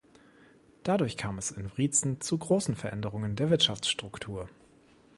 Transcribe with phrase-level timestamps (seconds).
[0.81, 4.49] Dadurch kam es in Wriezen zu großen Veränderungen der Wirtschaftsstruktur.